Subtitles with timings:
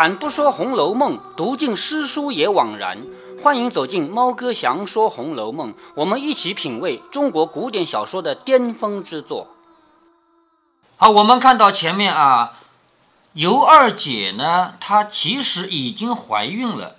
[0.00, 3.04] 开坛不说《红楼梦》，读尽诗书也枉然。
[3.42, 9.48] 欢迎走进猫哥祥说《红楼梦》，我们一起品味中国古典小说的巅峰之作。
[10.96, 12.54] 好，我们看到前面啊，
[13.34, 16.96] 尤二姐呢，她其实已经怀孕了。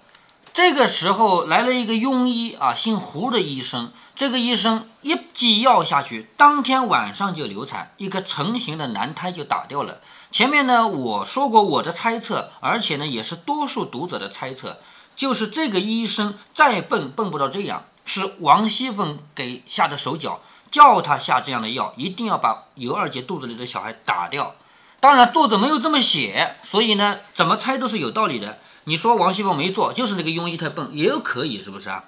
[0.53, 3.91] 这个时候来了一个庸医啊，姓胡的医生。
[4.13, 10.01] 这个医生一剂药下去，当天晚上就流产，一个成型的男胎就打掉了。
[10.31, 14.77] 前面呢我说过我的猜测，而且呢也是多数读者的猜测，
[15.15, 20.39] 就是这个医生再笨笨不到这样，是王熙凤给下的手脚，
[20.71, 24.55] 叫他下这样的药，一定要把尤二姐肚子里的小孩打掉。
[25.01, 28.59] 当然作者没有这么写，所以呢怎么猜都是有道理的。
[28.85, 32.05] 你说王熙凤没做，就是这个庸医太笨，也有可以，是不是啊？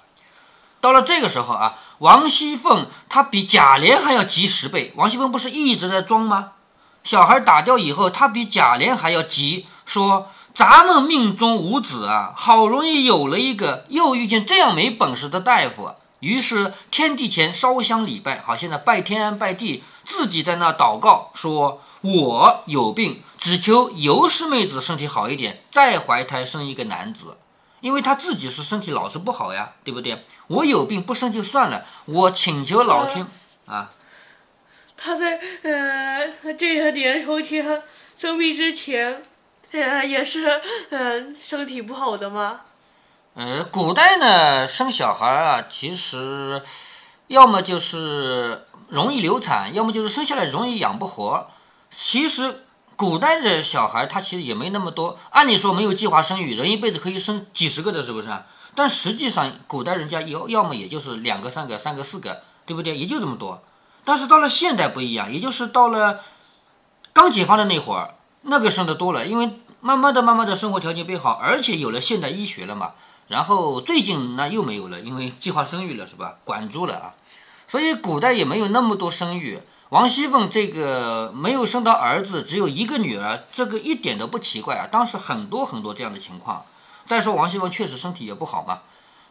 [0.80, 4.92] 到了这个时候啊，王熙凤她比贾琏还要急十倍。
[4.96, 6.52] 王熙凤不是一直在装吗？
[7.04, 23.22] 小孩打掉以后，他比贾琏还要急，说咱们命中无子啊，好容易有了一个，又遇见这样没本事的大夫，于是天地前烧香礼拜，好，现在拜天拜地，自己在那祷告，说我有病。
[23.36, 27.36] 只求尤氏妹子身体好一点，再怀胎生一个男子，
[27.80, 30.24] 因为她自己是身体老是不好呀，对不对？
[30.46, 33.26] 我有病不生就算了，我请求老天
[33.66, 33.90] 啊。
[35.04, 37.82] 他在呃这些年头天
[38.16, 39.22] 生病之前，
[39.72, 42.62] 呃也是嗯身体不好的吗？
[43.34, 46.62] 呃，古代呢生小孩啊，其实
[47.26, 51.50] 要么就是容易流产，要么就是生下来容易养不活，
[51.90, 52.62] 其实。
[52.96, 58.28] 古代的小孩他其实也没那么多，按理说没有计划生育，人一辈子可以生几十个的，是不是？
[58.76, 62.96] 但实际上古代人家要要么也就是两个、三个、三个、四个，对不对？
[62.96, 63.60] 也就这么多。
[64.04, 66.20] 但是到了现代不一样，也就是到了
[67.12, 72.92] 刚解放的那会儿，那个生的多了，因为慢慢的、慢慢的生活条件变好，而且有了现代医学了嘛。
[73.28, 76.36] 然后最近那又没有了，因为计划生育了，是吧？
[76.44, 77.14] 管住了啊，
[77.66, 79.60] 所以古代也没有那么多生育。
[79.88, 84.88] 王熙凤这个没有生到儿子，只有一个女儿，这个一点都不奇怪啊。
[84.90, 86.64] 当时很多很多这样的情况。
[87.06, 88.80] 再说王熙凤确实身体也不好嘛，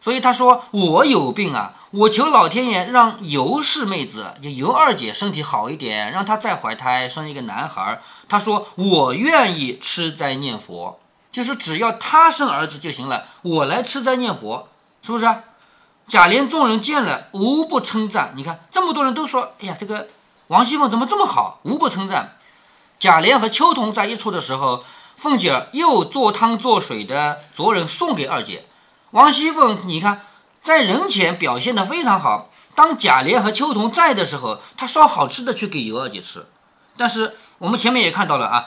[0.03, 8.01] 所以他说我有病啊，我求老天爷让尤氏妹子，就尤二姐身体好一点，让她再怀胎生一个男孩。
[8.27, 10.99] 他说我愿意吃斋念佛，
[11.31, 14.67] 就是只要她生儿子就行了，我来吃斋念佛，
[15.01, 15.25] 是不是？
[16.05, 18.33] 贾琏众人见了无不称赞。
[18.35, 20.09] 你看这么多人都说，哎呀，这个。
[20.47, 21.61] 王熙凤怎么这么好？
[21.63, 22.35] 无不称赞。
[22.99, 24.83] 贾琏和秋桐在一处的时候，
[25.15, 28.65] 凤姐儿又做汤做水的着人送给二姐。
[29.13, 30.23] 王熙凤，你看
[30.59, 32.49] 在人前表现的非常好。
[32.73, 36.47] 当贾琏和秋桐在的时候，她烧好吃的去给尤二姐吃。
[36.97, 38.65] 但是我们前面也看到了啊，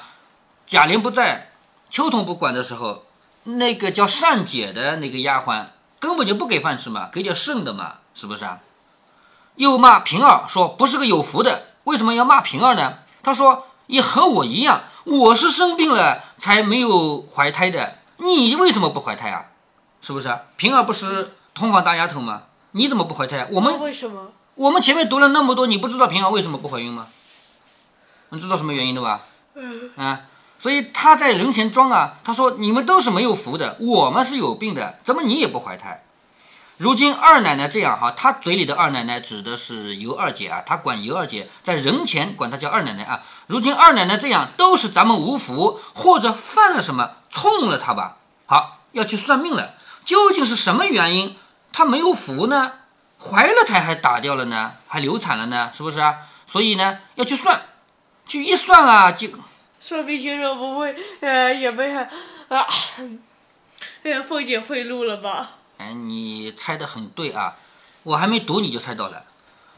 [0.65, 1.51] 贾琏不在，
[1.91, 3.07] 秋桐不管的时候，
[3.43, 5.65] 那个叫善姐的那个丫鬟
[5.99, 8.61] 根本就不给饭吃嘛，给点剩的嘛，是不是啊？
[9.57, 12.99] 又骂平儿说不是个有福的，为什么要骂平儿呢？
[13.25, 19.47] 他说也和我一样，我是生病了才没有怀胎的，你为什么不怀胎啊？
[20.07, 20.39] 是不是？
[20.57, 22.43] 平儿不是通房大丫头吗？
[22.71, 23.49] 你怎么不怀胎？
[23.51, 24.31] 我们为什么？
[24.55, 27.09] 我们前面读了那么多，你不知道平儿为什么不怀孕吗？
[28.29, 29.23] 你知道什么原因的吧？
[29.57, 30.21] 嗯啊，
[30.61, 36.05] 所以他在人前装啊，他说你们都是没有福的，我们是有病的，怎么你也不怀胎？
[36.77, 43.25] 如今二奶奶这样哈，她嘴里的二奶奶指的是尤二姐啊，她管尤二姐在人前管她叫二奶奶啊。
[43.49, 48.19] 如今二奶奶这样，都是咱们无福，或者犯了什么冲了她吧。
[48.47, 49.75] 好，要去算命了，
[50.07, 51.37] 究竟是什么原因
[51.73, 52.73] 她没有福呢？
[53.19, 54.75] 怀了胎还打掉了呢？
[54.87, 55.71] 还流产了呢？
[55.75, 56.21] 是不是啊？
[56.47, 57.61] 所以呢，要去算，
[58.27, 59.29] 去一算啊，就
[59.81, 62.07] 算命先生不会呃也被啊，
[64.05, 65.51] 呃凤姐贿赂了吧？
[65.79, 67.57] 哎，你猜的很对啊！
[68.05, 69.25] 我还没读你就猜到了。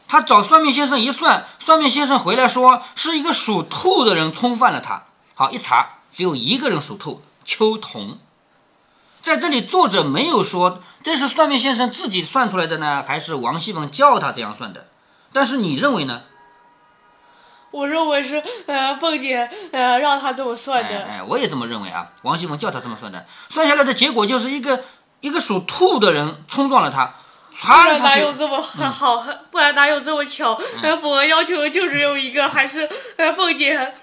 [0.07, 5.03] 他找算命先生一算，算命先生回来说是一个属兔的人冲犯了他。
[5.33, 8.19] 好，一查只有一个人属兔，秋桐。
[9.21, 14.87] 在这里作者没有说这是算命先生自己算出来的呢，还是王熙凤叫他这样算的？
[15.31, 16.21] 但是你认为呢？
[17.71, 21.03] 我认为是呃凤姐呃让他这么算的。
[21.03, 22.07] 哎，我也这么认为啊。
[22.23, 24.83] 王熙凤叫他这么算的，算下来的结果就是一个。
[25.21, 27.13] 一个属兔的人冲撞了他，
[27.51, 29.21] 不然哪有这么好？
[29.51, 30.55] 不然哪有这么巧？
[31.01, 32.89] 符合要求就只有一个，还是
[33.35, 33.93] 凤姐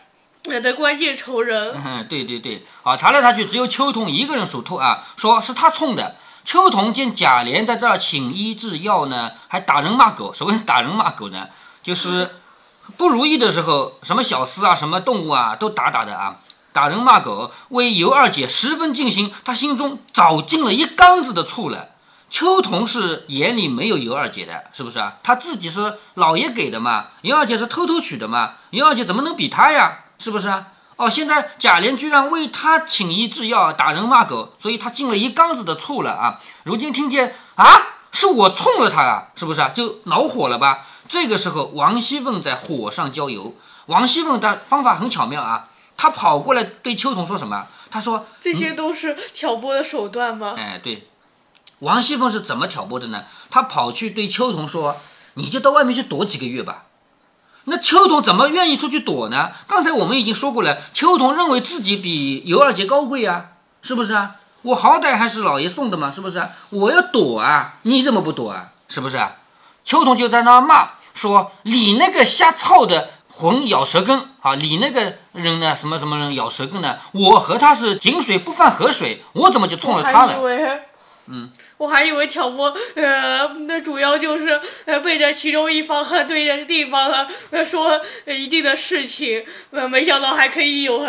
[0.48, 1.74] 的关键仇人。
[1.84, 6.16] 嗯，对对对，好，查来查去，只有秋桐一个人属兔啊，说是他冲的。
[6.44, 10.32] 秋桐见贾琏在这儿请医治药呢，还打人骂狗。
[10.32, 11.48] 什么打人骂狗呢？
[11.82, 12.36] 就是
[12.96, 16.36] 不如意的时候，什么小厮啊，什么动物啊，都打打的啊。
[16.72, 21.88] 打人骂狗，为尤二姐十分尽心，他心中早进了一缸子的醋了。
[22.28, 25.14] 秋桐是眼里没有尤二姐的，是不是啊？
[25.22, 30.00] 他自己是老爷给的嘛，尤二姐是偷偷娶的嘛，尤二姐怎么能比他呀？
[30.18, 30.68] 是不是啊？
[30.96, 36.40] 哦，现在贾琏居然为他请医制药，打人骂狗，所以他进了一缸子的醋了啊！
[36.64, 37.66] 如今听见啊，
[38.12, 39.68] 是我冲了他啊，是不是啊？
[39.68, 40.86] 就恼火了吧？
[41.06, 43.54] 这个时候，王熙凤在火上浇油。
[43.86, 45.68] 王熙凤的方法很巧妙啊，
[45.98, 47.66] 她跑过来对秋桐说什么？
[47.90, 50.54] 她说这些都是挑拨的手段吗？
[50.56, 51.06] 哎，对，
[51.80, 53.24] 王熙凤是怎么挑拨的呢？
[53.50, 54.96] 她跑去对秋桐说
[55.34, 56.84] ：“你就到外面去躲几个月吧。”
[57.66, 59.50] 那秋桐怎么愿意出去躲呢？
[59.66, 63.46] 刚才我们已经说过了，秋桐认为自己比尤二姐高贵啊，
[63.82, 64.36] 是不是啊？
[64.62, 66.48] 我好歹还是老爷送的嘛，是不是？
[66.70, 68.72] 我要躲啊，你怎么不躲啊？
[68.88, 69.18] 是不是？
[69.84, 74.54] 秋桐就在那骂说：“你那个瞎操的！”混咬舌根啊！
[74.54, 75.76] 你那个人呢？
[75.76, 76.96] 什么什么人咬舌根呢？
[77.12, 80.40] 我和他是井水不犯河水，我怎么就冲了他了？
[81.26, 91.06] 嗯，我还以为挑拨，呃，那主要就是呃背着其中一方和对着地方和说一定的事情，呃，没想到还可以有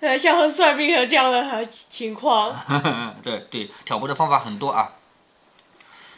[0.00, 2.54] 呃像算命的这样的情况。
[3.22, 4.92] 对对，挑拨的方法很多啊。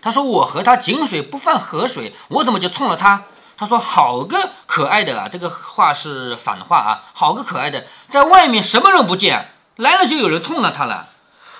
[0.01, 3.25] 他说我和他井水不犯河水，我怎么就冲了他？
[3.59, 5.27] 他说：“好个可爱的啊！
[5.33, 7.11] 这个话是反话啊！
[7.15, 11.09] 好个可爱的，在外面什么人不见，来了就有人冲了他了。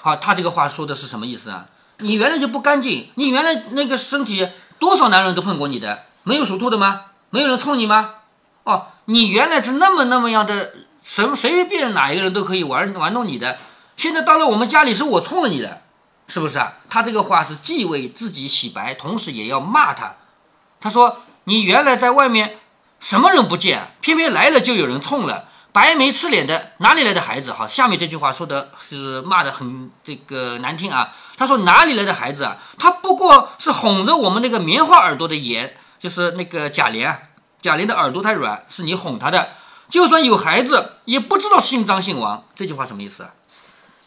[0.03, 1.65] 好，他这个话说的是什么意思啊？
[1.99, 4.49] 你原来就不干净，你原来那个身体
[4.79, 7.07] 多少男人都碰过你的，没有属兔的吗？
[7.31, 8.11] 没有人冲你吗？
[8.65, 13.59] 哦，你原来是那么那么样的，什随便哪一个人都可以玩玩弄你的，
[13.97, 15.83] 现在到了我们家里是我冲了你的，
[16.29, 16.75] 是不是啊？
[16.89, 20.17] 他这个话是既为自己洗白，同时也要骂他。
[20.81, 21.19] 他说。”
[21.49, 22.59] 你原来在外面
[22.99, 27.53] 什么人不见，偏偏来了就有人冲了，白眉赤脸的哪里来的孩子？
[27.53, 31.13] 好，下面这句话说的是骂的很这个难听啊。
[31.37, 32.57] 他说哪里来的孩子啊？
[32.79, 37.19] 他不过是哄着我们那个棉花耳朵的爷，就是那个贾琏啊。
[37.61, 39.51] 贾琏的耳朵太软，是你哄他的。
[39.91, 42.43] 就算有孩子，也不知道姓张姓王。
[42.55, 43.35] 这句话什么意思啊？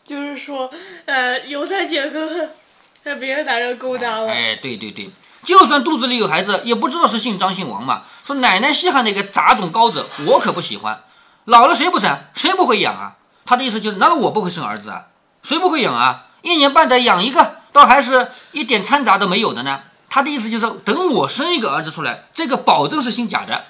[0.03, 0.71] 就是说，
[1.05, 2.49] 呃，尤三姐跟
[3.19, 4.27] 别的男人勾搭了。
[4.27, 5.11] 哎，对对对。
[5.43, 8.05] 就算肚子里有孩子，也不知道是姓张姓王嘛。
[8.25, 10.99] 说奶奶稀罕那个杂种羔子，我可不喜欢。
[11.49, 12.15] 老了谁不生？
[12.35, 13.15] 谁不会养啊？
[13.43, 15.07] 他的意思就是，难道我不会生儿子啊？
[15.41, 16.27] 谁不会养啊？
[16.43, 19.81] 一年半载养一个，倒还是一点掺杂都没有的呢。
[20.09, 23.65] 他的意思就是，等我生一个儿子出来，这个保证是姓贾的，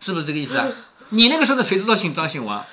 [0.00, 0.66] 是不是这个意思啊？
[1.10, 2.64] 你那个时候谁知道姓张姓王？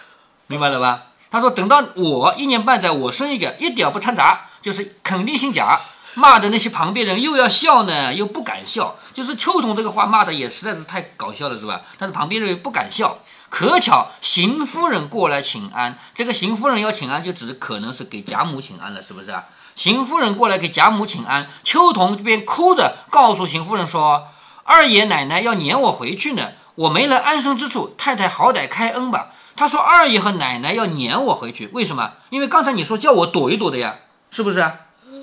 [0.48, 1.04] 明白了吧？
[1.30, 5.80] 他说，等到我一年半载，我生一个，一点不掺杂，就是肯定姓贾。
[6.16, 11.82] 骂的那些旁边人又要笑呢，又不敢笑，就是秋桐这个话骂的也实在是太搞笑了，是吧？
[12.00, 13.20] 但是旁边人又不敢笑。
[13.50, 19.46] 可巧邢夫人过来请安，这个邢夫人要请安，就只可能是给贾母请安了，是不是啊？
[19.76, 24.28] 邢夫人过来给贾母请安，秋桐这边哭着告诉邢夫人说
[24.66, 32.14] ：“二爷奶奶要撵我回去呢，我没了安身之处，太太好歹开恩吧。”他说：“二爷和奶奶要撵我回去，为什么？
[32.30, 33.96] 因为刚才你说叫我躲一躲的呀，
[34.30, 34.72] 是不是？”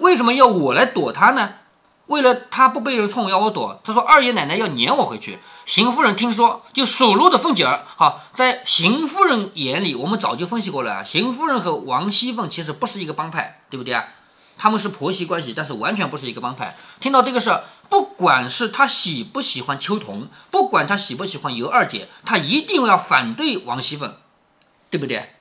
[0.00, 1.50] 为什么要我来躲他呢？
[2.06, 3.80] 为了他不被人冲，要我躲。
[3.82, 5.38] 他说二爷奶奶要撵我回去。
[5.64, 7.84] 邢夫人听说，就数落的凤姐儿。
[7.96, 11.04] 好，在邢夫人眼里，我们早就分析过了。
[11.04, 14.04] 邢夫人和王熙凤其实不是一个帮派，对不对啊？
[14.56, 16.76] 他们是婆媳关系，但是完全不是一个帮派。
[17.00, 24.14] 听到这个事儿，不管是他喜不喜欢秋桐，不管他喜不喜欢尤二姐，他一定要反对王熙凤，
[24.90, 25.33] 对不对？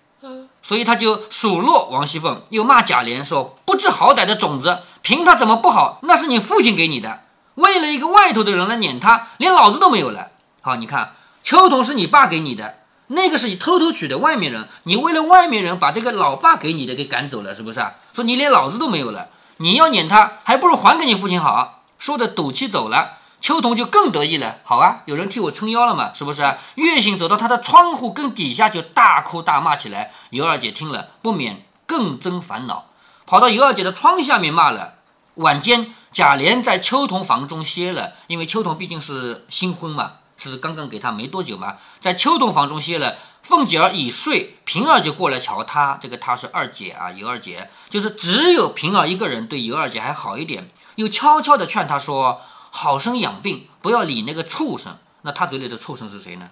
[0.66, 6.00] 所以他就数落王熙凤，又骂贾琏说：“不知好歹的种子，凭他怎么不好？
[6.04, 7.20] 那是你父亲给你的。
[7.56, 10.30] 为了一个外头的人来撵他，连老子都没有了。
[10.62, 12.76] 好，你看秋桐是你爸给你的，
[13.08, 17.92] 那个是你偷偷娶的外面人，你为了外面人把这个老爸给你的给赶走了，是不是啊？
[18.14, 19.28] 说你连老子都没有了，
[19.58, 21.84] 你要撵他，还不如还给你父亲好。
[22.00, 26.56] 说的赌气走了。”秋桐就更得意了，好啊，有人替我撑腰了嘛，是不是？
[26.76, 30.14] 月星走到他的窗户跟底下就大哭大骂起来。
[30.30, 32.86] 尤二姐听了不免更增烦恼，
[33.26, 34.94] 跑到尤二姐的窗下面骂了。
[35.36, 43.18] 晚间，贾琏在秋桐房中歇了，因为秋桐毕竟是新婚嘛，是刚刚给他没多久嘛，在秋桐房中歇了。
[43.42, 52.42] 凤姐儿已睡，平儿就过来瞧他，这个她是二姐啊，尤二姐，就是只有平儿一个人对尤二姐还好一点，又悄悄地劝她说。
[52.76, 54.98] 好生养病，不要理那个畜生。
[55.22, 56.50] 那他嘴里的畜生是谁呢？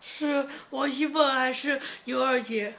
[0.00, 2.76] 是王熙凤还是尤二姐？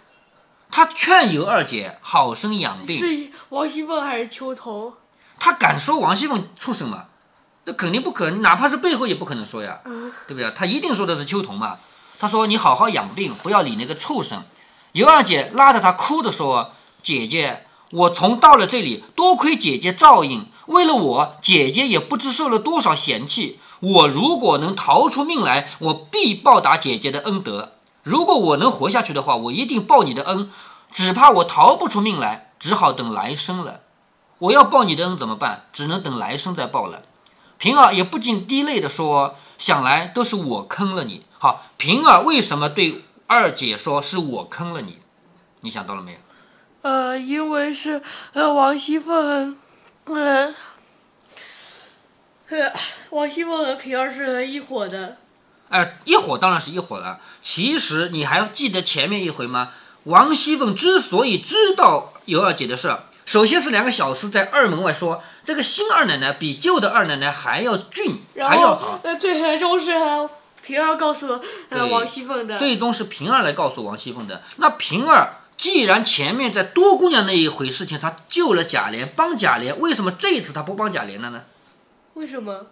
[0.70, 3.00] 他劝尤二姐好生养病。
[3.00, 4.94] 是王熙凤还是秋桐？
[5.40, 7.06] 他敢说王熙凤畜生吗？
[7.64, 9.80] 那肯定不可能，哪怕是背后也不可能说呀，
[10.28, 10.52] 对不对？
[10.52, 11.78] 他一定说的是秋桐嘛。
[12.20, 14.44] 他说：“你好好养病，不要理那个畜生。”
[14.92, 23.60] 尤二姐拉着他哭着说：“姐姐，我从到了这里，多亏姐姐照应，为了我，姐姐也不知受了多少嫌弃。
[23.80, 27.74] 我如果能逃出命来，我必报答姐姐的恩德。
[28.04, 30.50] 如果我能活下去的话，我一定报你的恩。
[30.92, 33.82] 只怕我逃不出命来，只好等来生了。
[34.40, 35.66] 我要报你的恩怎么办？
[35.74, 37.04] 只能等来生再报了。”
[37.58, 43.04] 平儿也不禁滴泪地说：“想来都是我坑了你。”好，平儿为什么对？
[43.28, 45.00] 二姐说：“是我坑了你，
[45.62, 46.18] 你想到了没有？”
[46.84, 48.04] 呃，因为是
[48.34, 49.58] 呃王熙凤，
[50.06, 50.54] 呃，
[52.50, 52.74] 呃
[53.10, 55.18] 王熙凤和平儿是一伙的。
[55.70, 57.20] 哎，一伙当然是一伙了。
[57.42, 59.72] 其实你还记得前面一回吗？
[60.04, 62.96] 王熙凤之所以知道尤二姐的事，
[63.26, 69.00] 首先是两个小厮在二门外说，这个新二奶奶比旧的二奶奶还要俊，还要好。
[69.04, 69.94] 呃，最终是。
[70.62, 74.42] 平儿告诉呃王熙凤的，最终是平儿来告诉王熙凤的。
[74.56, 81.44] 那平儿既然前面在多姑娘那一回事情，他救了贾琏，帮贾琏，为什么这一次他不帮贾琏了呢？
[82.16, 82.68] 为什么？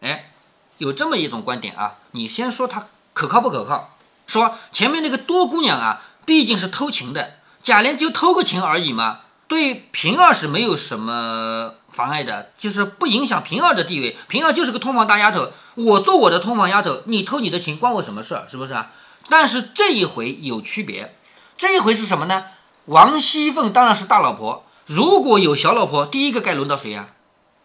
[0.00, 0.32] 哎，
[0.78, 3.96] 有这么一种观点啊，你先说他可靠不可靠？
[4.26, 11.74] 说前面那个多姑娘啊，毕竟是偷情的，贾琏就偷个情而已嘛，对平儿是没有什么。
[11.90, 18.46] 妨碍的就是不影响平儿的地位，平儿就是个通房大丫头，我做我的通房丫头，你偷你的情关我什么事儿？
[18.48, 18.92] 是不是啊？
[19.28, 21.16] 但是这一回有区别，
[21.58, 22.44] 这一回是什么呢？
[22.84, 27.08] 王熙凤当然是大老婆，如果有小老婆，第一个该轮到谁呀？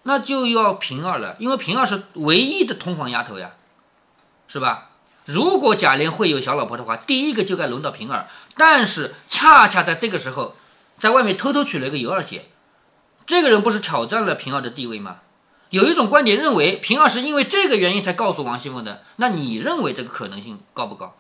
[0.01, 3.51] 那就要平儿了，因为平儿是唯一的通房丫头呀，
[4.47, 4.89] 是吧？
[5.25, 10.55] 如果贾琏会有小老婆的话，第一个就该轮到平儿，但是恰恰在这个时候，
[10.97, 12.47] 在外面偷偷娶了一个尤二姐。
[13.27, 15.17] 这个人不是挑战了平儿的地位吗？
[15.69, 19.03] 有一种观点认为平儿是因为这个原因才告诉王熙凤的。
[19.17, 21.15] 那你认为这个可能性高不高？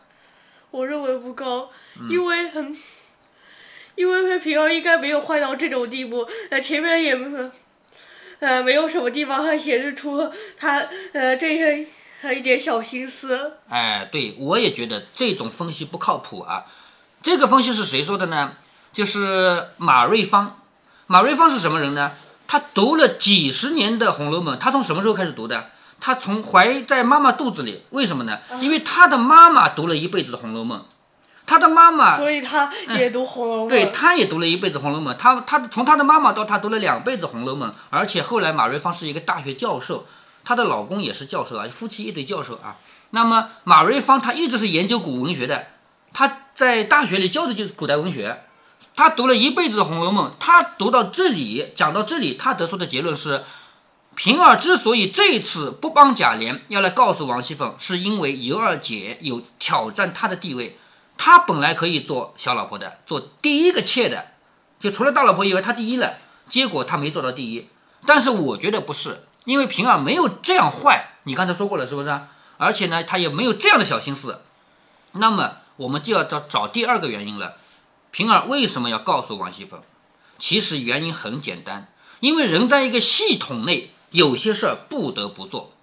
[0.73, 1.69] 我认为不高，
[2.09, 2.75] 因为很，
[3.93, 6.27] 因为平儿应该没有坏到这种地步。
[6.49, 7.51] 呃，前面也没，
[8.39, 11.85] 呃，没有什么地方还显示出他呃这些
[12.35, 13.57] 一点小心思。
[13.69, 16.65] 哎，对，我也觉得这种分析不靠谱啊。
[17.21, 18.57] 这个分析是谁说的呢？
[18.91, 20.59] 就是马瑞芳。
[21.05, 22.13] 马瑞芳是什么人呢？
[22.47, 25.69] 他读了几十年的《红楼梦》，他从什么时候开始读的？
[26.05, 28.37] 他从怀在妈妈肚子里，为什么呢？
[28.59, 30.77] 因为他的妈妈读了一辈子的《红楼梦》，
[31.45, 33.67] 他的妈妈，所以他也读《红楼梦》。
[33.69, 35.13] 对，他也读了一辈子《红楼梦》。
[35.17, 40.05] 他他从他的妈妈到他读了两辈子《红楼梦》，而且后来马瑞芳是一个大学教授，
[40.43, 42.75] 她的老公也是教授啊，夫妻一对教授啊。
[43.11, 45.67] 那么马瑞芳她一直是研究古文学的，
[46.11, 48.41] 她在大学里教的就是古代文学。
[48.95, 53.43] 他读了一辈子的《红楼梦》，他读到这里，讲到这里，他得出的结论是：
[54.15, 60.77] 平儿之所以这次不帮贾琏，要来告诉王熙凤，是因为尤二姐有挑战她的地位。
[61.17, 64.27] 她本来可以做小老婆的，做第一个妾的，
[64.79, 66.17] 就除了大老婆以外，她第一了。
[66.49, 67.69] 结果她没做到第一。
[68.05, 71.13] 但是我觉得不是，因为平儿没有这样坏。
[71.23, 72.19] 你刚才说过了，是不是？
[72.57, 74.41] 而且呢，她也没有这样的小心思。
[75.13, 77.55] 那么我们就要找找第二个原因了。
[78.11, 79.81] 平儿为什么要告诉王熙凤？
[80.37, 81.87] 其实原因很简单，
[82.19, 85.73] 因为人在一个系统内，有些事儿不得不做。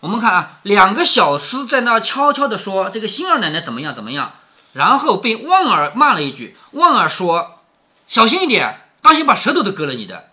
[0.00, 4.32] 我们看啊，两个小厮在那悄悄地说这个星二奶奶怎么样怎么样，
[4.72, 6.56] 然后被旺儿骂了一句。
[6.72, 7.60] 旺儿说
[8.08, 10.30] ：“小心一点，当心把舌头都割了你的。”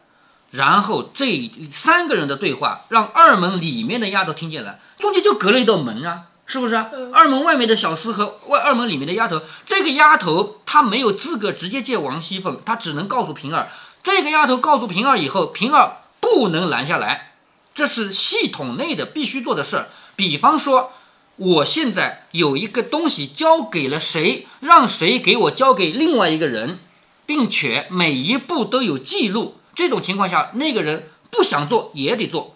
[0.52, 6.24] 然后这三个人的对话让二门里面的丫头听见了，中间就隔了一道门啊。
[6.48, 6.90] 是不是啊？
[7.14, 13.70] 二门外面的小厮和外二门里面的丫头，这个丫头她没有资格直接见王熙凤，她只能告诉平儿。
[14.02, 17.29] 这个丫头告诉平儿以后，平儿不能拦下来，
[17.74, 19.90] 这是系统内的必须做的事儿。
[20.16, 20.92] 比方说，
[21.36, 26.80] 我现在有一个东西交给了谁，让谁给我交给另外一个人，
[27.26, 29.58] 并且每一步都有记录。
[29.74, 32.56] 这种情况下，那个人不想做也得做。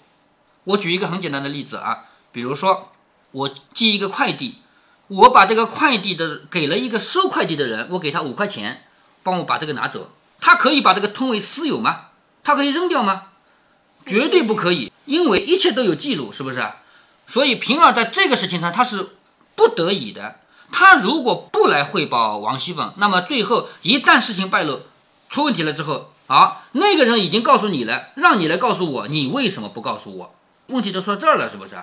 [0.65, 2.89] 我举一个很简单的例子啊，比如说。
[3.34, 4.58] 我寄一个快递，
[5.08, 8.84] 我把这个快递的给了一个收快递的人，我给他五块钱，
[9.24, 10.12] 帮我把这个拿走。
[10.39, 12.10] 他可以把这个吞为私有吗？
[12.43, 13.29] 他可以扔掉吗？
[14.05, 16.65] 绝对不可以，因为一切都有记录，是不是？
[17.27, 19.15] 所以平儿在这个事情上他是
[19.55, 20.39] 不得已的。
[20.72, 24.81] 他如果不来汇报王熙凤，那么最后一旦事情败露，
[25.29, 30.36] 出问题了之后，啊，那个人已经告诉你了，让你来告诉我，你为什么不告诉我？
[30.67, 31.75] 问题就说这儿了，是不是？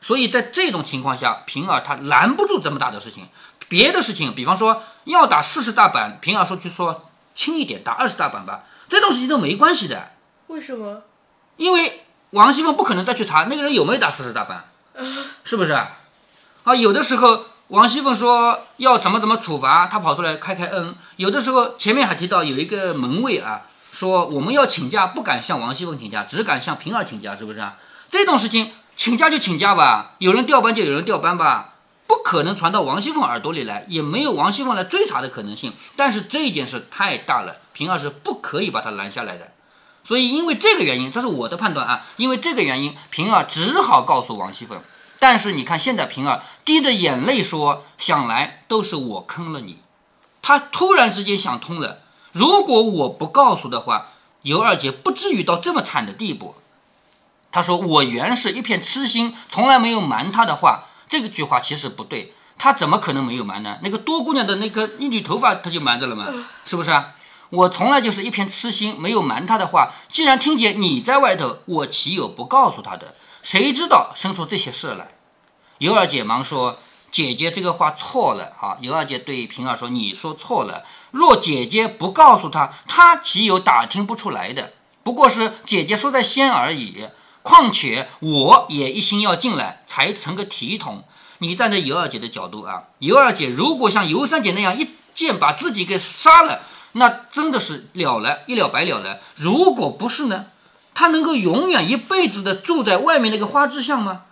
[0.00, 3.26] 所以在这种情况下，平儿他拦不住这么大的事情。
[3.68, 10.12] 别的事情，比方说要打四十大板，平儿说就说轻一点，打二十大板吧，这种事情都没关系的。
[10.46, 11.02] 为什么？
[11.58, 14.64] 因为王熙凤不可能再去查那个人有没有打四十大板，
[15.44, 15.72] 是不是？
[15.72, 20.94] 啊，有的时候王熙凤说要怎么怎么处罚，他跑出来开开恩。
[21.16, 27.78] 有的时候前面还提到有一个门卫啊，说我们要请假，不敢向王熙凤请假，只敢向平儿请假，是不是啊？
[28.10, 31.74] 这种事情请假就请假吧，有人调班就有人调班吧，
[32.06, 35.72] 不可能传到王熙凤耳朵里来，也没有王熙凤来追查的可能性。
[35.96, 39.48] 但是这件事太大了，平儿是不可以把他拦下来的。
[40.04, 44.80] 所以因为这个原因，这是我的判断啊，因为这个原因，平儿只好告诉王熙凤。
[45.18, 49.78] 但是你看，现在平儿滴着眼泪说：“想来都是我坑了你。”
[50.40, 51.98] 他突然之间想通了，
[52.32, 54.12] 如果我不告诉的话，
[54.42, 56.54] 尤二姐不至于到这么惨的地步。
[57.50, 63.78] 他说：“我原是一片痴心，从来没有瞒他的话。”这个句话其实不对，他怎么可能没有瞒呢？
[63.82, 66.26] 那个多姑娘的那个一缕头发，他就瞒着了嘛，
[66.64, 67.14] 是不是啊？
[67.50, 69.92] 我从来就是一片痴心，没有瞒他的话。
[70.08, 73.14] 既然听见你在外头，我岂有不告诉他的？
[73.42, 75.08] 谁知道生出这些事来？
[75.78, 76.78] 尤二姐忙说
[77.10, 80.84] ：“姐姐这个话错了啊！”尤二姐对平儿说：“你说错了。
[81.12, 84.72] 若姐姐不告诉他，他岂有打听不出来的？
[85.02, 87.06] 不过是姐姐说在先而已。
[87.42, 91.04] 况且我也一心要进来，才成个体统。
[91.38, 99.20] 你站在尤二姐的角度啊，尤二姐如果像尤三姐那样一剑把自己给杀了，那真的是了了，一了百了了。
[99.36, 100.46] 如果不是呢？”
[100.94, 104.22] 他能够永远一辈子的住在外面那个花枝巷吗？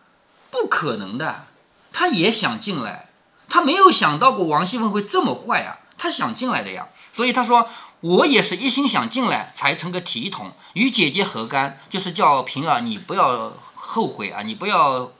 [0.51, 1.47] 不可能的。
[1.93, 3.09] 他也想进来，
[3.49, 5.79] 他没有想到过王熙凤会这么坏啊！
[5.97, 6.89] 他想进来的呀。
[7.13, 7.69] 所以他说
[8.03, 11.79] ：“我也是一心想进来，才成个体统，与姐姐何干？
[11.89, 15.13] 就是叫平儿，你不要后悔啊，你不要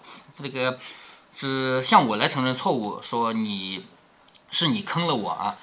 [0.43, 0.81] 这个
[1.33, 3.85] 是向我来承认错误，说你
[4.51, 5.55] 是你坑了我啊。”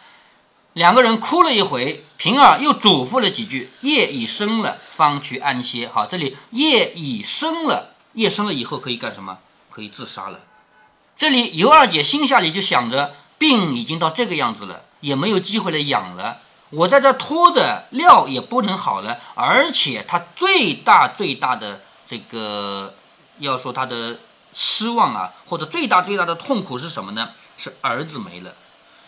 [0.73, 3.69] 两个人哭了一回，平儿又嘱咐了几句。
[3.81, 5.87] 夜已深了，方去安歇。
[5.87, 9.37] 好，这里夜已深了，夜深了以后可以干什么？
[9.69, 10.39] 可以自杀了。
[11.15, 16.39] 这里尤二姐心下里就想着，病已经到这个样子了，也没有机会来养了。
[16.71, 19.19] 我在这拖着料也不能好了。
[19.35, 22.95] 而且她最大最大的这个，
[23.37, 24.17] 要说她的
[24.55, 27.29] 失望啊，或者最大最大的痛苦是什么呢？
[27.57, 28.55] 是儿子没了。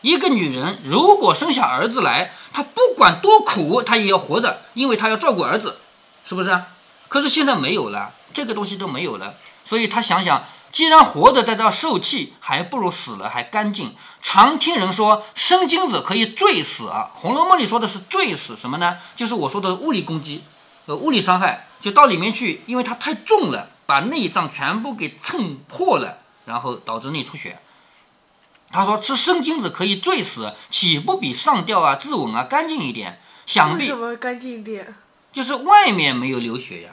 [0.05, 5.79] 一个女人如果生下儿子来，她不管多苦，她也要活着，因为她要照顾儿子，
[6.23, 6.61] 是不是？
[7.07, 9.33] 可是现在没有了，这个东西都没有了，
[9.65, 13.95] 所以她想想，既然活着在这受气，还不如死了还干净。
[14.21, 18.97] 常听人说生精子可以坠死啊，《红楼梦》里说的是坠死什么呢？
[19.15, 20.43] 就是我说的物理攻击，
[20.85, 27.57] 呃，物理伤害，就到里面去，因为它太重了，把内脏全部给蹭破了，然后导致内出血。
[28.75, 33.19] 他说：“吃生金子可以醉死，岂不比上吊啊、自刎啊干净一点？
[33.45, 34.93] 想必什么干净一点？
[35.31, 36.89] 就是外面没有流血呀，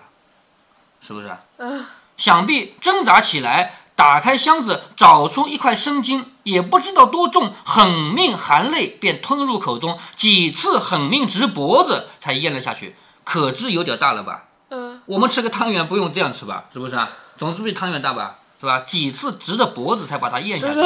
[1.01, 1.31] 是不是？
[1.59, 1.85] 嗯，
[2.17, 14.45] 想必挣扎起来，打开箱子，找出一块生金，也不知道多重，狠命含泪便吞入口中，几次狠命直脖子才咽了下去，可知有点大了吧？
[14.71, 16.65] 嗯，我们吃个汤圆不用这样吃吧？
[16.73, 17.11] 是不是啊？
[17.37, 18.39] 总是比汤圆大吧？
[18.61, 18.81] 是吧？
[18.81, 20.81] 几次直着脖子才把它咽下去。”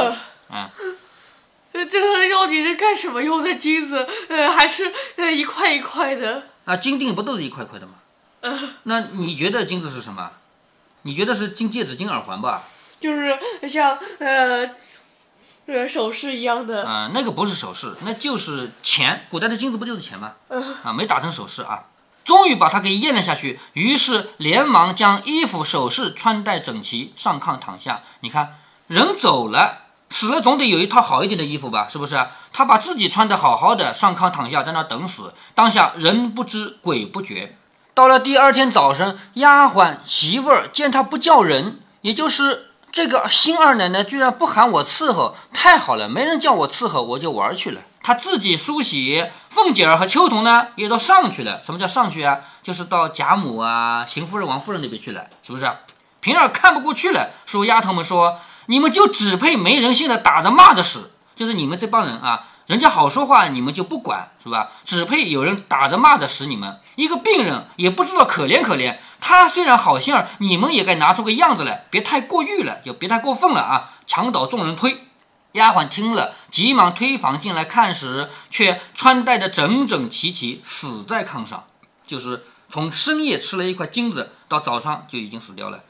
[0.50, 0.70] 嗯，
[1.72, 4.06] 呃， 这个到底是干什么用的金子？
[4.28, 6.44] 呃，还是呃一块一块的？
[6.64, 7.94] 啊，金锭不都是一块块的吗？
[8.85, 10.30] 那你觉得金子是什么？
[11.02, 12.64] 你觉得是金戒指、金耳环吧？
[12.98, 14.70] 就是像呃
[15.66, 16.87] 呃首饰一样的。
[16.87, 19.26] 啊，那个不是首饰，那就是钱。
[19.28, 20.35] 古代的金子不就是钱吗？
[20.82, 21.85] 啊，没打成首饰啊。
[22.24, 28.02] 终于把它给咽了下去，于是连忙将衣服首饰穿戴整齐，上炕躺下。
[28.20, 29.86] 你看，人走了。
[30.08, 32.26] 死了总得有一套好一点的衣服吧，是不是？
[32.52, 35.34] 他把自己穿得好好的，上炕躺下，在那等死。
[35.54, 37.56] 当下人不知鬼不觉。
[37.92, 47.80] 到了第二天早晨，丫鬟媳妇儿见他不叫人，也就是这个新二奶奶居然不喊我伺候，太好了，没人叫我伺候，我就玩去了。
[48.02, 51.60] 他自己梳洗，凤姐儿和秋桐呢也都上去了。
[51.64, 52.38] 什么叫上去啊？
[52.62, 55.68] 就是到贾母啊、邢夫人、王夫人那边去了，是不是？
[56.20, 58.38] 平儿看不过去了，说丫头们说。
[58.66, 64.70] 你们就只配没人性的打着骂着死，就是你们这帮人啊，人家好说话你们就不管是吧？
[64.85, 66.81] 只配有人打着骂着死你们。
[66.96, 73.92] 一个病人也不知道可怜可怜，他虽然好心儿，你们也该拿出个样子来，别太过誉了，就别太过分了啊！
[74.07, 75.07] 墙倒众人推，
[75.52, 81.64] 丫鬟听了，急忙推房进来看时，却穿戴的整整齐齐，死在炕上，
[82.07, 85.81] 就是从深夜吃了一块金子，到早上就已经死掉了。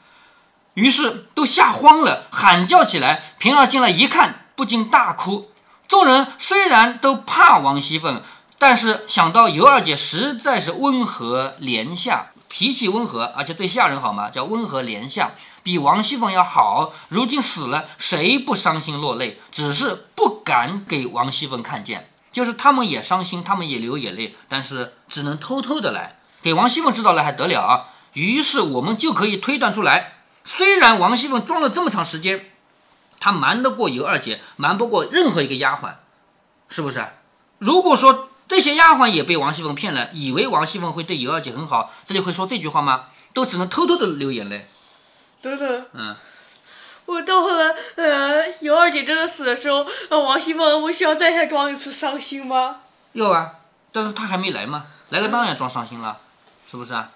[0.77, 3.23] 于是都吓慌了，喊叫起来。
[3.39, 5.49] 平儿进来一看，不禁大哭。
[5.87, 8.21] 众人虽然都怕王熙凤，
[8.59, 15.31] 但是想到尤二姐实在是温和怜下，脾气温和，而且对下人好嘛，叫温和怜下，
[15.63, 16.93] 比王熙凤要好。
[17.07, 19.39] 如今死了，谁不伤心落泪？
[19.51, 27.85] 只是不敢给王熙凤看见，就是他们也伤心，他们也流眼泪，但是只能偷偷的来，给王熙凤知道了还得了啊？
[28.13, 30.16] 于是我们就可以推断出来，
[30.47, 32.49] 虽然王熙凤装了这么长时间，
[33.19, 35.95] 她瞒得过尤二姐，瞒不过任何一个丫鬟，
[36.69, 37.05] 是不是？
[37.59, 43.07] 如果说这些丫鬟也被王熙凤骗了，以为王熙凤会对尤二姐很好，这里会说这句话吗？
[43.33, 44.69] 都只能偷偷的流眼泪。
[45.41, 46.15] 等等，嗯，
[47.05, 52.77] 我到后来，呃，尤二姐真的死的时候，呃王熙凤不需要再再装一次伤心吗？
[53.11, 53.55] 要啊，
[53.91, 56.19] 但是她还没来嘛，来了当然装伤心了，
[56.65, 57.11] 是不是啊？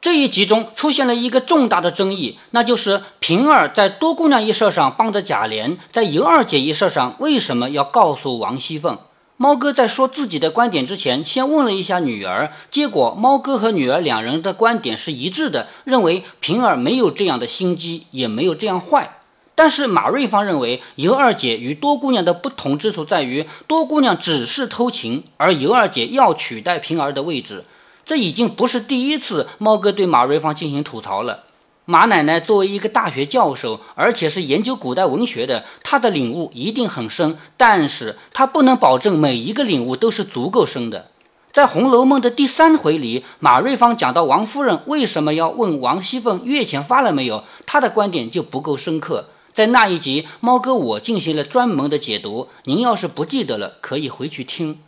[0.00, 8.98] 这一集中出现了一个重大的争议，那就是平儿在多姑娘一事上帮着贾琏，在尤二姐一事上为什么要告诉王熙凤？
[9.36, 19.18] 猫哥在说自己的观点之前，先问了一下女儿，结果猫哥和女儿两人的观点是一致的，认为平儿没有这样的心机，也没有这样坏。
[19.54, 27.64] 但是马瑞芳认为尤二姐与多姑娘的不同之处在于，多姑娘只是偷情，而尤二姐要取代平儿的位置。
[28.06, 31.42] 这已经不是第一次猫哥对马瑞芳进行吐槽了。
[31.84, 41.10] 马奶奶作为一个大学教授，而且是研究古代文学的，她的领悟一定很深，但是她不能保证每一个领悟都是足够深的。
[41.52, 49.30] 在《红楼梦》的第三回里，马瑞芳讲到王夫人为什么要问王熙凤月钱发了没有，她的观点就不够深刻。
[49.52, 54.78] 在那一集，猫哥我进行了专门的解读，您要是不记得了，可以回去听。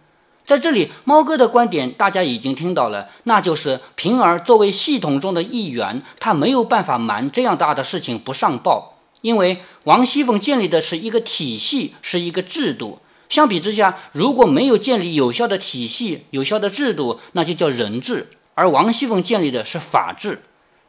[0.49, 12.99] 在这里，猫哥的观点大家已经听到了，那就是平儿作为系统中的一员，他没有办法瞒这样大的事情不上报，因为王熙凤建立的是一个体系，是一个制度。
[13.29, 20.41] 相比之下，如果没有建立有效的体系、有效的制度，那就叫人治，而王熙凤建立的是法治。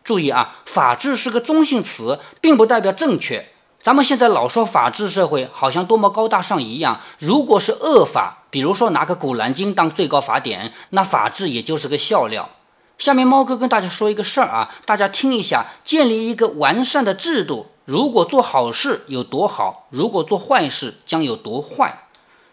[0.06, 3.50] 注意啊，法治是个中性词，并不代表正确。
[3.82, 7.00] 咱们现在老说法治社会，好像多么高大上一样。
[7.18, 12.50] 如果是恶法，比如说拿个《古兰经》当最高法典，那法治也就是个笑料。
[12.98, 15.68] 下面猫哥跟大家说一个事儿啊，大家听一下。
[15.86, 22.04] 建立一个完善的制度，如果做好事有多好，如果做坏事将有多坏。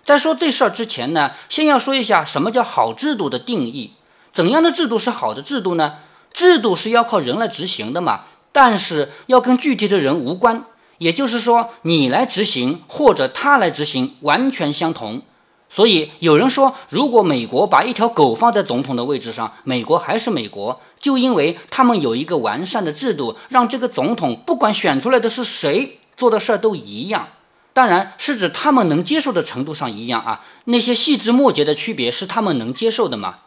[0.04, 3.94] 在说这事儿之前呢，先要说一下什么叫好制度的定义。
[4.32, 5.94] 怎样的制度是好的制度呢？
[6.32, 8.20] 制度是要靠人来执行的嘛，
[8.52, 10.64] 但是要跟具体的人无关。
[10.98, 15.22] 也就是说，你来执行或者他来执行完全相同。
[15.68, 27.28] 所以有人说，如果美国把一条狗放在总统的位置上，美国还是美国，就因为他们有一个完善的制度，让这个总统不管选出来的是谁，做的事儿都一样。
[27.74, 33.40] 当然是指他们能接受的程度上一样啊，那些细枝末节的区别是他们能接受的吗。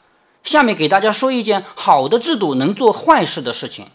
[0.44, 3.88] 下面给大家说一件好的制度能做坏事的事情。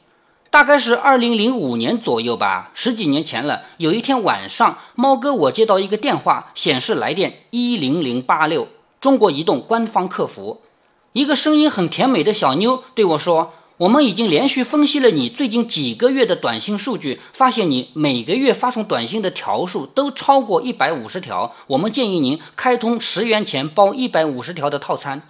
[0.55, 3.63] 大概是二零零五年左右吧，十几年前了。
[3.79, 8.69] 有一天晚上，猫哥我接到一个电话，显示来电一零零八六，
[9.01, 10.63] 中国移动官方客服。
[11.13, 21.53] 一个声音很甜美的小妞对我说：“我们已经连续分析了你最近几个月的短信数据，发现你每个月发送短信的条数都超过一百五十条。
[21.67, 25.21] 我们建议您开通十元钱包一百五十条的套餐。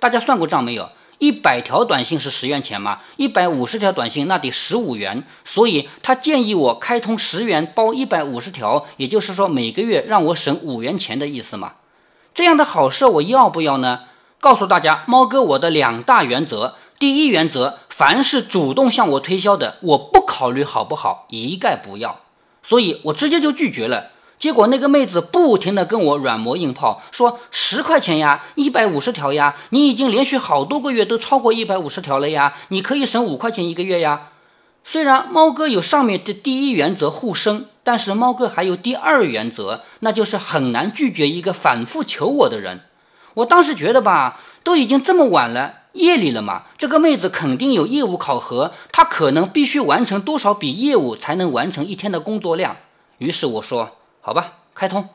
[0.00, 3.00] 大家算过账没有？”一百条短信是十元钱嘛？
[3.16, 11.74] 一百五十条短信那得十五元，所以他建议我开通十元包一百五十条，也就是说每个月让我省五元钱的意思嘛。
[12.34, 14.00] 这样的好事我要不要呢？
[14.40, 22.20] 告诉大家，猫哥我的两大原则：第一原则，凡是主动向我推销的，我不考虑好不好，一概不要。
[22.62, 24.10] 所以我直接就拒绝了。
[24.38, 34.28] 结果那个妹子不停地跟我软磨硬泡，说十块钱呀，一百五十条呀，你已经连续好多个月都超过一百五十条了呀，你可以省五块钱一个月呀。
[34.84, 42.80] 虽然猫哥有上面的第一原则互生，但是猫哥还有第二原则，那就是很难拒绝一个反复求我的人。
[43.32, 52.76] 我当时觉得吧，都已经这么晚了，夜里了嘛，这个妹子肯定有业务考核，她可能必须完成多少笔业务才能完成一天的工作量。
[53.16, 53.96] 于是我说。
[54.26, 55.10] 好吧，开通。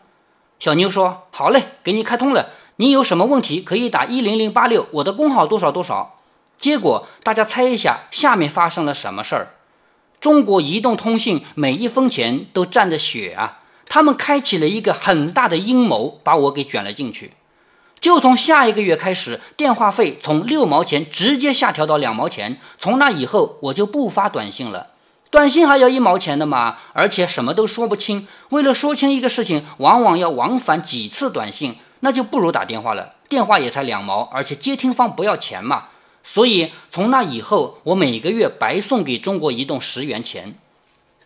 [0.59, 2.51] 小妞说：“好嘞，给你开通了。
[2.75, 6.19] 你有什么问题可以打一零零八六，我的工号多少多少。”
[6.59, 9.47] 结果大家猜一下，下面发生了什么事儿？
[10.21, 13.63] 中国移动通信每一分钱都沾着血啊！
[13.87, 17.33] 他们开启了一个很大的阴谋，把我给卷了进去。
[17.99, 22.59] 就从下一个月开始，电话费从六毛钱直接下调到两毛钱。
[22.77, 24.88] 从那以后，我就不发短信了。
[25.31, 28.27] 短信还要一毛钱的嘛，而且什么都说不清。
[28.49, 33.13] 为了说清一个事情，往往要往返几次短信，那就不如打电话了。
[33.27, 35.89] 电话也才两毛，而且接听方不要钱嘛。
[36.23, 40.55] 所以从那以后，我每个月白送给中国移动十元钱。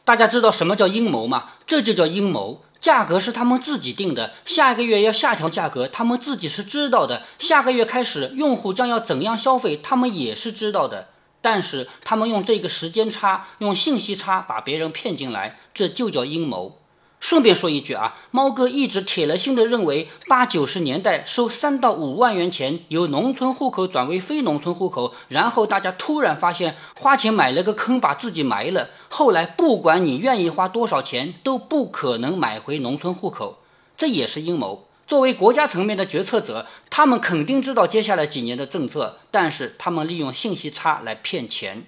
[0.04, 1.52] 大家知道什么叫阴谋吗？
[1.66, 2.62] 这就叫阴谋。
[2.82, 7.22] 价格是他们自己定的，下个月要下调价格，他们自己是知道的。
[7.40, 11.08] 下个月开始，用户将要怎样消费，他们也是知道的。
[11.44, 16.80] 但是他们用这个时间差，用信息差把别人骗进来，这就叫阴谋。
[17.20, 28.90] 顺便说一句啊，猫哥一直铁了心的认为，八九十年代收三到五万元钱，由农村户口转为非农村户口，然后大家突然发现花钱买了个坑，把自己埋了。
[29.10, 33.60] 后来不管你愿意花多少钱，都不可能买回农村户口，
[33.98, 34.86] 这也是阴谋。
[35.06, 41.86] 作为国家层面的决策者，他们肯定知道接下来几年的政策，但是他们利用信息差来骗钱。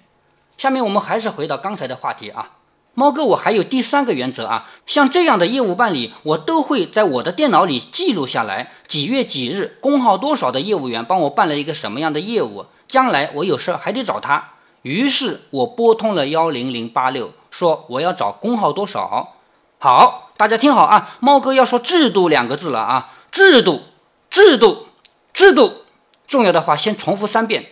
[0.58, 2.52] 下面我们还是回到刚才的话题啊。
[2.98, 14.52] 猫哥，我还有第三个原则啊，像这样的业务办理，我都会在我的电脑里记录下来，几月几日，工号多少的业务员帮我办了一个什么样的业务，将来我有事还得找他。
[14.80, 19.34] 于是我拨通了幺零零八六，说我要找工号多少。
[19.78, 23.82] 好，大家听好啊，猫哥要说制度两个字了啊，制度，
[24.30, 24.86] 制度，
[25.32, 25.84] 制度，
[26.26, 27.66] 重要的话先重复三遍。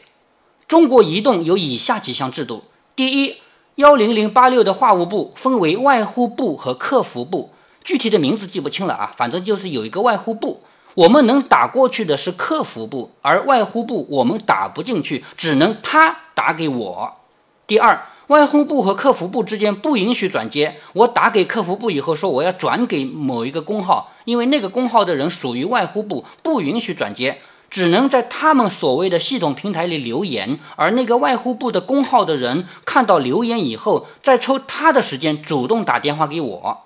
[0.67, 3.37] 中国移动有以下几项制度，第一。
[3.77, 7.51] 幺零零八六的话务部分为外呼部和客服部，
[7.83, 10.63] 具体的名字记不清了啊，反正就是有一个外呼部，
[10.95, 17.15] 我们能打过去的是客服部，而外呼部我们打不进去，只能他打给我。
[17.67, 27.39] 第二，外呼部和客服部之间不允许转接，我打给客服部以后说我要转给某一个工号，因为那个工号的人属于外呼部，不允许转接。
[27.71, 36.85] 只能在他们所谓的系统平台里留言，而那个外呼部的工号的人看到留言以后，再抽他的时间主动打电话给我。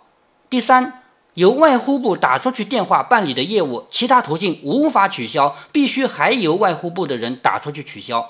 [0.49, 1.03] 第三，
[1.35, 8.25] 由外呼部打出去电话办理的业务，其他途径无法取消，必须还由外呼部的人打出去取消。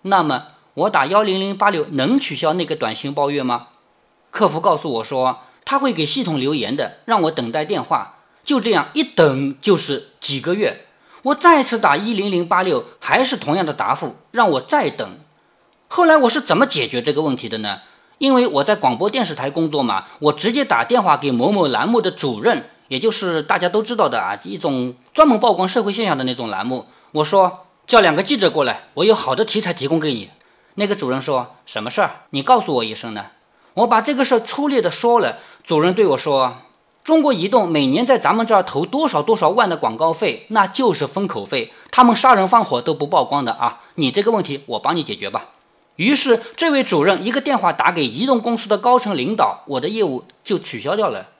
[0.00, 0.44] 那么
[0.78, 3.66] 我打幺零零八六能取消那个短信包月吗？
[4.30, 8.18] 客服告诉我说他会给系统留言的，让我等待电话。
[8.44, 10.86] 就这样一等就是几个月。
[11.22, 15.18] 我再次打一零零八六，还是同样的答复，让我再等。
[15.88, 17.80] 后来我是怎么解决这个问题的呢？
[18.18, 26.86] 因为我在广播电视台工作嘛，我直接打电话给某某栏目的主任，也就是大家都知道的啊，一种专门曝光社会现象的那种栏目。
[27.10, 30.30] 我说叫两个记者过来，我有好的题材提供给你。
[30.78, 32.10] 那个主任说什么事儿？
[32.30, 33.26] 你告诉我一声呢？
[33.74, 35.38] 我把这个事儿粗略的说了。
[35.64, 36.58] 主任对我说。
[37.02, 41.72] 中国移动每年在咱们这儿投多少多少万的广告费，那就是封口费。
[41.90, 43.80] 他们杀人放火都不曝光的啊！
[43.96, 45.46] 你这个问题我帮你解决吧。
[45.96, 51.30] 于是这位主任一个电话打给移动公司的高层领导，我的业务就取消掉了。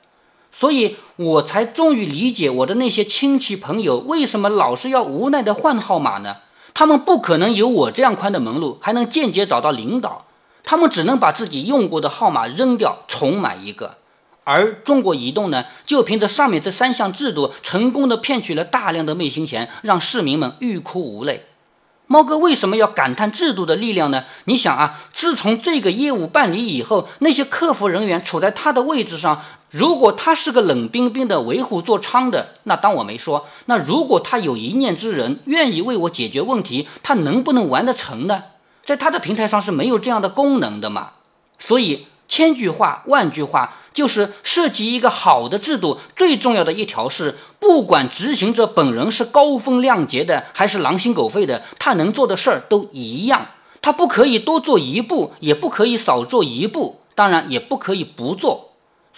[0.51, 6.37] 所以我才终于理解我的那些亲戚朋友为什么老是要无奈的换号码呢？
[6.73, 10.25] 他们不可能有我这样宽的门路，还能间接找到领导。
[10.63, 13.95] 他们只能把自己用过的号码扔掉，重买一个。
[14.43, 21.45] 而中国移动呢，就凭着上面这三项制度，成功的骗取了大量的昧心钱，让市民们欲哭无泪。
[22.07, 24.25] 猫哥为什么要感叹制度的力量呢？
[24.45, 33.47] 你想啊，自从这个业务办理以后，那些客服人员处在他的位置上，如果他是个冷冰冰的为虎作伥的，那当我没说。
[33.65, 38.43] 那如果他有一念之人，愿意为我解决问题，他能不能完得成呢？
[38.83, 41.11] 在他的平台上是没有这样的功能的嘛？
[41.57, 42.07] 所以。
[42.31, 53.47] 千句话万句话，就是设计一个好的制度，最重要的一条是，不管执行者本人是高风亮节的，还是狼心狗肺的，他能做的事儿都一样。
[53.81, 58.68] 他不可以多做一步，也不可以少做一步，当然也不可以不做。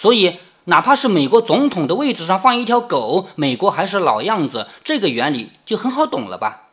[0.01, 4.65] 所以，哪怕是美国总统的位置上放一条狗，美国还是老样子。
[4.83, 6.69] 这个原理就很好懂了吧？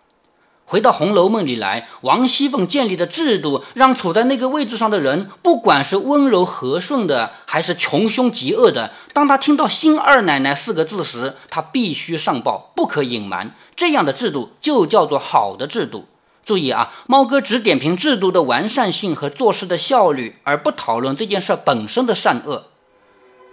[0.65, 13.55] 回到《红楼梦》里来，王熙凤建立的制度，让处在那个位置上的人，不管是温柔和顺的，还是穷凶极恶的，当他听到“新二奶奶”四个字时，他必须上报，不可隐瞒。
[13.77, 16.07] 这样的制度就叫做好的制度。
[16.47, 22.65] 注意啊，猫哥只点评制度的完善性和做事的效率，而不讨论这件事本身的善恶。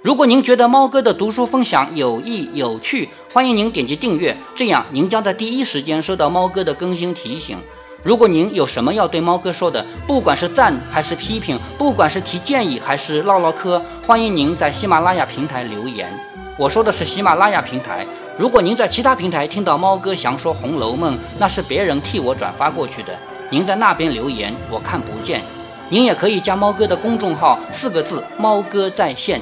[0.06, 7.58] 如果您觉得猫哥的读书分享有益有趣，欢迎您点击订阅，这样您将在第一时间收到猫哥的更新提醒。
[8.04, 16.08] 如果您有什么要对猫哥说的，不管是赞还是批评，不管是提建议还是唠唠嗑，欢迎您在喜马拉雅平台留言。
[16.56, 18.06] 我说的是喜马拉雅平台，
[18.38, 23.18] 如果您在其他平台听到猫哥详说《红楼梦》，那是别人替我转发过去的，
[23.50, 25.42] 您在那边留言我看不见。
[25.90, 29.42] 您也可以加猫哥的公众号，四个字：猫哥在线。